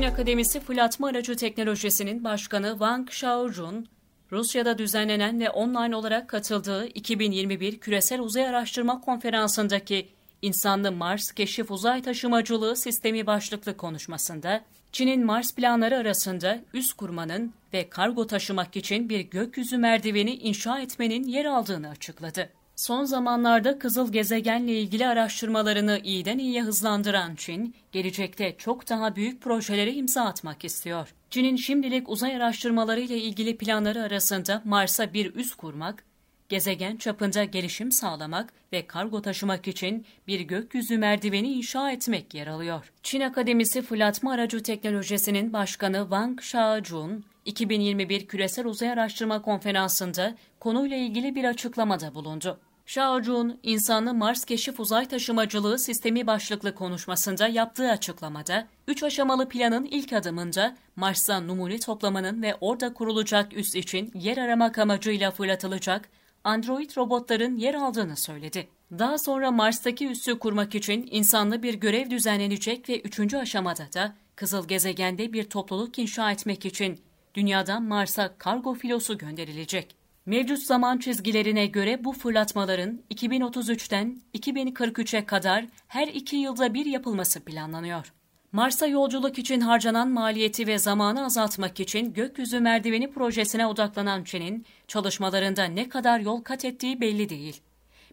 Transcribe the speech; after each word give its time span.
Çin 0.00 0.06
Akademisi 0.06 0.60
Fırlatma 0.60 1.08
Aracı 1.08 1.36
Teknolojisi'nin 1.36 2.24
başkanı 2.24 2.70
Wang 2.70 3.08
Xiaojun, 3.08 3.86
Rusya'da 4.32 4.78
düzenlenen 4.78 5.40
ve 5.40 5.50
online 5.50 5.96
olarak 5.96 6.28
katıldığı 6.28 6.86
2021 6.86 7.80
Küresel 7.80 8.20
Uzay 8.20 8.46
Araştırma 8.46 9.00
Konferansı'ndaki 9.00 10.08
İnsanlı 10.42 10.92
Mars 10.92 11.32
Keşif 11.32 11.70
Uzay 11.70 12.02
Taşımacılığı 12.02 12.76
Sistemi 12.76 13.26
başlıklı 13.26 13.76
konuşmasında, 13.76 14.64
Çin'in 14.92 15.24
Mars 15.24 15.54
planları 15.54 15.96
arasında 15.96 16.58
üst 16.74 16.92
kurmanın 16.92 17.52
ve 17.72 17.88
kargo 17.88 18.26
taşımak 18.26 18.76
için 18.76 19.08
bir 19.08 19.20
gökyüzü 19.20 19.78
merdiveni 19.78 20.34
inşa 20.34 20.80
etmenin 20.80 21.24
yer 21.24 21.44
aldığını 21.44 21.88
açıkladı. 21.88 22.48
Son 22.80 23.04
zamanlarda 23.04 23.78
kızıl 23.78 24.12
gezegenle 24.12 24.80
ilgili 24.80 25.06
araştırmalarını 25.06 26.00
iyiden 26.04 26.38
iyiye 26.38 26.62
hızlandıran 26.62 27.34
Çin, 27.34 27.74
gelecekte 27.92 28.54
çok 28.58 28.88
daha 28.88 29.16
büyük 29.16 29.42
projelere 29.42 29.92
imza 29.92 30.22
atmak 30.22 30.64
istiyor. 30.64 31.14
Çin'in 31.30 31.56
şimdilik 31.56 32.08
uzay 32.08 32.36
araştırmaları 32.36 33.00
ile 33.00 33.18
ilgili 33.18 33.56
planları 33.56 34.02
arasında 34.02 34.62
Mars'a 34.64 35.12
bir 35.12 35.34
üs 35.34 35.54
kurmak, 35.54 36.04
gezegen 36.48 36.96
çapında 36.96 37.44
gelişim 37.44 37.92
sağlamak 37.92 38.52
ve 38.72 38.86
kargo 38.86 39.22
taşımak 39.22 39.68
için 39.68 40.06
bir 40.26 40.40
gökyüzü 40.40 40.98
merdiveni 40.98 41.52
inşa 41.52 41.90
etmek 41.90 42.34
yer 42.34 42.46
alıyor. 42.46 42.92
Çin 43.02 43.20
Akademisi 43.20 43.82
Fırlatma 43.82 44.32
Aracı 44.32 44.62
Teknolojisi'nin 44.62 45.52
başkanı 45.52 45.98
Wang 46.00 46.38
Xiaojun, 46.40 47.24
2021 47.44 48.26
Küresel 48.26 48.66
Uzay 48.66 48.90
Araştırma 48.90 49.42
Konferansı'nda 49.42 50.34
konuyla 50.60 50.96
ilgili 50.96 51.34
bir 51.34 51.44
açıklamada 51.44 52.14
bulundu. 52.14 52.60
Xiaojun, 52.90 53.60
insanlı 53.62 54.14
Mars 54.14 54.44
Keşif 54.44 54.80
Uzay 54.80 55.08
Taşımacılığı 55.08 55.78
Sistemi 55.78 56.26
başlıklı 56.26 56.74
konuşmasında 56.74 57.48
yaptığı 57.48 57.90
açıklamada, 57.90 58.68
üç 58.88 59.02
aşamalı 59.02 59.48
planın 59.48 59.84
ilk 59.84 60.12
adımında 60.12 60.76
Mars'a 60.96 61.40
numune 61.40 61.78
toplamanın 61.78 62.42
ve 62.42 62.54
orada 62.60 62.94
kurulacak 62.94 63.56
üs 63.56 63.74
için 63.74 64.10
yer 64.14 64.36
aramak 64.36 64.78
amacıyla 64.78 65.30
fırlatılacak 65.30 66.08
android 66.44 66.90
robotların 66.96 67.56
yer 67.56 67.74
aldığını 67.74 68.16
söyledi. 68.16 68.68
Daha 68.98 69.18
sonra 69.18 69.50
Mars'taki 69.50 70.08
üssü 70.08 70.38
kurmak 70.38 70.74
için 70.74 71.08
insanlı 71.10 71.62
bir 71.62 71.74
görev 71.74 72.10
düzenlenecek 72.10 72.88
ve 72.88 73.00
üçüncü 73.00 73.36
aşamada 73.36 73.92
da 73.94 74.14
kızıl 74.36 74.68
gezegende 74.68 75.32
bir 75.32 75.44
topluluk 75.44 75.98
inşa 75.98 76.32
etmek 76.32 76.66
için 76.66 77.00
dünyadan 77.34 77.82
Mars'a 77.82 78.38
kargo 78.38 78.74
filosu 78.74 79.18
gönderilecek. 79.18 79.99
Mevcut 80.26 80.58
zaman 80.62 80.98
çizgilerine 80.98 81.66
göre 81.66 82.04
bu 82.04 82.12
fırlatmaların 82.12 83.00
2033'ten 83.10 84.20
2043'e 84.34 85.26
kadar 85.26 85.66
her 85.88 86.08
iki 86.08 86.36
yılda 86.36 86.74
bir 86.74 86.86
yapılması 86.86 87.44
planlanıyor. 87.44 88.12
Mars'a 88.52 88.86
yolculuk 88.86 89.38
için 89.38 89.60
harcanan 89.60 90.08
maliyeti 90.08 90.66
ve 90.66 90.78
zamanı 90.78 91.24
azaltmak 91.24 91.80
için 91.80 92.12
gökyüzü 92.12 92.60
merdiveni 92.60 93.10
projesine 93.10 93.66
odaklanan 93.66 94.24
Çin'in 94.24 94.66
çalışmalarında 94.88 95.64
ne 95.64 95.88
kadar 95.88 96.20
yol 96.20 96.42
kat 96.42 96.64
ettiği 96.64 97.00
belli 97.00 97.28
değil. 97.28 97.60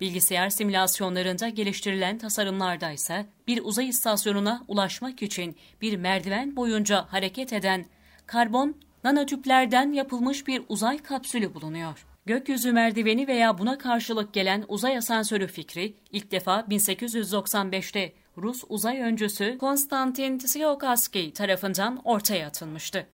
Bilgisayar 0.00 0.50
simülasyonlarında 0.50 1.48
geliştirilen 1.48 2.18
tasarımlarda 2.18 2.90
ise 2.90 3.26
bir 3.46 3.60
uzay 3.64 3.88
istasyonuna 3.88 4.64
ulaşmak 4.68 5.22
için 5.22 5.56
bir 5.80 5.96
merdiven 5.96 6.56
boyunca 6.56 7.06
hareket 7.08 7.52
eden 7.52 7.86
karbon 8.26 8.76
nanotüplerden 9.04 9.92
yapılmış 9.92 10.46
bir 10.46 10.62
uzay 10.68 10.98
kapsülü 10.98 11.54
bulunuyor. 11.54 12.06
Gökyüzü 12.26 12.72
merdiveni 12.72 13.28
veya 13.28 13.58
buna 13.58 13.78
karşılık 13.78 14.32
gelen 14.32 14.64
uzay 14.68 14.96
asansörü 14.96 15.46
fikri 15.46 15.94
ilk 16.10 16.30
defa 16.30 16.60
1895'te 16.60 18.12
Rus 18.38 18.64
uzay 18.68 19.00
öncüsü 19.00 19.58
Konstantin 19.58 20.38
Tsiolkovsky 20.38 21.32
tarafından 21.32 22.00
ortaya 22.04 22.46
atılmıştı. 22.46 23.06